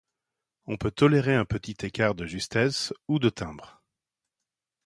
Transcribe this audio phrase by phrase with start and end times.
[0.65, 3.83] On peut tolérer un petit écart de justesse ou de timbre.